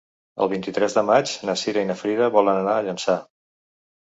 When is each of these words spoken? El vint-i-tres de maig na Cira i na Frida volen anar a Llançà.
El 0.45 0.49
vint-i-tres 0.53 0.95
de 0.99 1.03
maig 1.09 1.33
na 1.49 1.55
Cira 1.65 1.83
i 1.87 1.91
na 1.91 1.99
Frida 2.01 2.33
volen 2.39 2.63
anar 2.63 2.75
a 2.79 2.87
Llançà. 2.89 3.19